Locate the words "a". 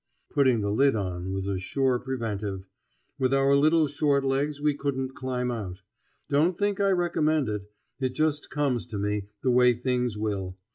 1.45-1.59